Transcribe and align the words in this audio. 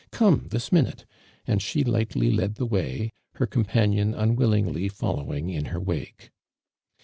••Come 0.11 0.49
this 0.49 0.71
minute 0.71 1.05
!'■ 0.71 1.05
and 1.45 1.61
sjie 1.61 1.87
lightly 1.87 2.31
led 2.31 2.55
the 2.55 2.65
way, 2.65 3.11
her 3.35 3.45
companion 3.45 4.13
luiwillingly 4.15 4.91
fol 4.91 5.17
lowing 5.17 5.51
in 5.51 5.65
her 5.65 5.79
wake. 5.79 6.31